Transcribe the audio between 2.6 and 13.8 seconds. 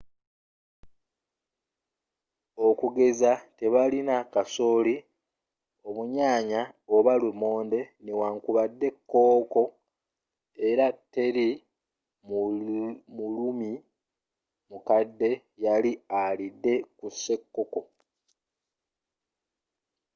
okugeza tebaalina kasooli ob'ennyaanya oba lumonde newankubadde kkooko era teri muruumi